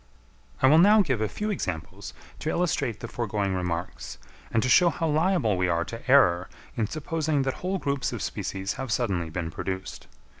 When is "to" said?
2.39-2.49, 4.63-4.67, 5.85-6.09